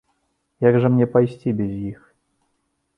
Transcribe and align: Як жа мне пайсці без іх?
Як 0.67 0.79
жа 0.81 0.91
мне 0.95 1.05
пайсці 1.17 1.55
без 1.63 1.71
іх? 1.93 1.99